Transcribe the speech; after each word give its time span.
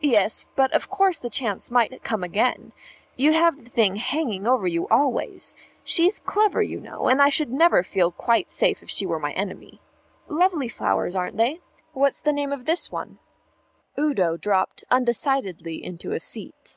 "Yes, 0.00 0.44
but 0.56 0.74
of 0.74 0.90
course 0.90 1.20
the 1.20 1.30
chance 1.30 1.70
might 1.70 2.02
come 2.02 2.24
again. 2.24 2.72
You'd 3.14 3.34
have 3.34 3.62
the 3.62 3.70
thing 3.70 3.94
hanging 3.94 4.44
over 4.44 4.66
you 4.66 4.88
always. 4.88 5.54
She's 5.84 6.18
clever, 6.18 6.60
you 6.64 6.80
know; 6.80 7.06
and 7.06 7.22
I 7.22 7.28
should 7.28 7.52
never 7.52 7.84
feel 7.84 8.10
quite 8.10 8.50
safe 8.50 8.82
if 8.82 8.90
she 8.90 9.06
were 9.06 9.20
my 9.20 9.30
enemy.... 9.34 9.80
Lovely 10.26 10.68
flowers, 10.68 11.14
aren't 11.14 11.36
they? 11.36 11.60
What's 11.92 12.18
the 12.18 12.32
name 12.32 12.50
of 12.50 12.64
this 12.64 12.90
one?" 12.90 13.20
Udo 13.96 14.36
dropped 14.36 14.82
undecidedly 14.90 15.76
into 15.76 16.10
a 16.10 16.18
seat. 16.18 16.76